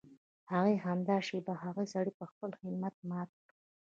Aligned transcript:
هغې 0.51 0.75
همدا 0.85 1.17
شېبه 1.27 1.53
هغه 1.63 1.83
سړی 1.93 2.11
په 2.19 2.25
خپل 2.31 2.51
همت 2.61 2.95
مات 3.09 3.29
کړ. 3.41 3.49